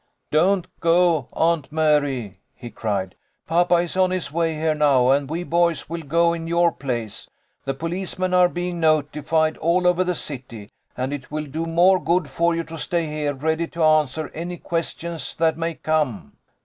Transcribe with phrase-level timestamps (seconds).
[0.31, 3.13] "Don't go, Aunt Mary," he cried."
[3.47, 7.29] Papa is on his way here now, and we boys will go in your place.
[7.65, 12.31] The policemen are being notified all over the city, and it will do more good
[12.31, 16.33] for you to stay here ready to answer any questions that may come."